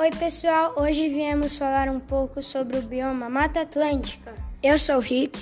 [0.00, 0.72] Oi, pessoal.
[0.78, 4.34] Hoje viemos falar um pouco sobre o bioma Mata Atlântica.
[4.62, 5.38] Eu sou o Rick.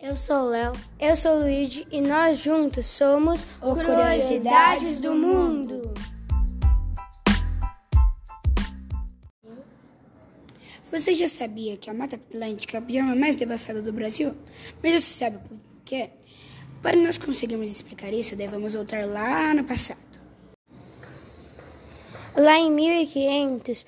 [0.00, 0.72] Eu sou o Léo.
[0.98, 5.94] Eu sou o Luigi e nós juntos somos o Curiosidades do Mundo.
[10.90, 14.34] Você já sabia que a Mata Atlântica é o bioma mais devastado do Brasil?
[14.82, 16.10] Mas você sabe por quê?
[16.82, 20.09] Para nós conseguirmos explicar isso, devemos voltar lá no passado.
[22.40, 23.84] Lá em 1500,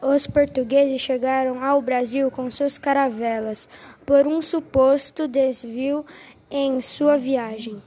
[0.00, 3.68] os portugueses chegaram ao Brasil com suas caravelas
[4.06, 6.06] por um suposto desvio
[6.50, 7.82] em sua viagem.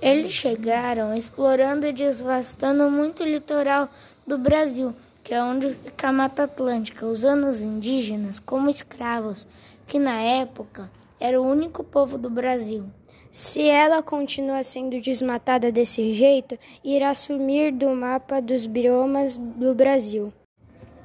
[0.00, 3.86] Eles chegaram explorando e devastando muito o litoral
[4.26, 9.46] do Brasil, que é onde fica a Mata Atlântica, usando os indígenas como escravos,
[9.86, 10.90] que na época
[11.20, 12.86] era o único povo do Brasil.
[13.30, 20.32] Se ela continua sendo desmatada desse jeito, irá sumir do mapa dos biomas do Brasil.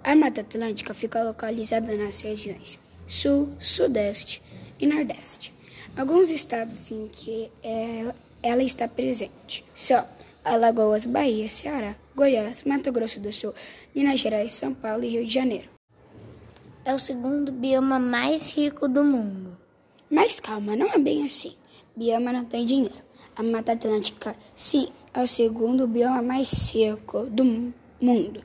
[0.03, 4.41] A Mata Atlântica fica localizada nas regiões Sul, Sudeste
[4.80, 5.53] e Nordeste.
[5.95, 10.03] Alguns estados em que ela, ela está presente são
[10.44, 13.53] Alagoas, Bahia, Ceará, Goiás, Mato Grosso do Sul,
[13.94, 15.69] Minas Gerais, São Paulo e Rio de Janeiro.
[16.83, 19.56] É o segundo bioma mais rico do mundo.
[20.09, 21.56] Mas calma, não é bem assim
[21.95, 23.02] bioma não tem dinheiro.
[23.36, 27.44] A Mata Atlântica, sim, é o segundo bioma mais seco do
[28.02, 28.44] mundo,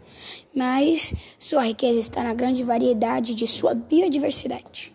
[0.54, 4.94] mas sua riqueza está na grande variedade de sua biodiversidade.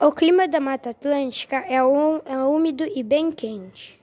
[0.00, 4.00] O clima da Mata Atlântica é, um, é úmido e bem quente.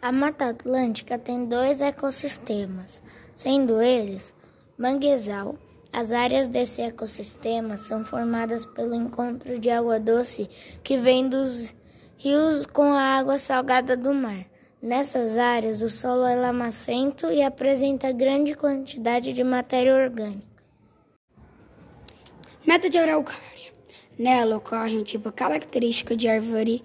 [0.00, 3.02] A Mata Atlântica tem dois ecossistemas,
[3.34, 4.32] sendo eles
[4.78, 5.56] manguezal.
[5.92, 10.48] As áreas desse ecossistema são formadas pelo encontro de água doce
[10.82, 11.74] que vem dos
[12.22, 14.44] rios com a água salgada do mar.
[14.82, 20.62] Nessas áreas, o solo é lamacento e apresenta grande quantidade de matéria orgânica.
[22.66, 23.72] Meta de araucária.
[24.18, 26.84] Nela ocorre um tipo característico de árvore,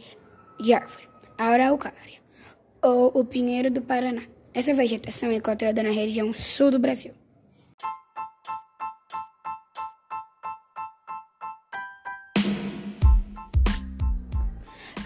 [0.58, 2.22] de árvore, a araucária,
[2.82, 4.22] ou o pinheiro do Paraná.
[4.54, 7.12] Essa vegetação é encontrada na região sul do Brasil.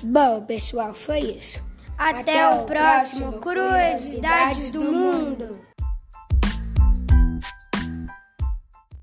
[0.03, 1.61] Bom, pessoal, foi isso.
[1.97, 5.59] Até, Até o próximo Curiosidades do Mundo.